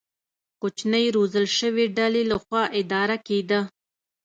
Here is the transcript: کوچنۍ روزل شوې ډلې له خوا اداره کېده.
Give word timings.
کوچنۍ 0.61 1.05
روزل 1.15 1.45
شوې 1.57 1.85
ډلې 1.97 2.23
له 2.31 2.37
خوا 2.43 2.63
اداره 2.79 3.17
کېده. 3.27 3.59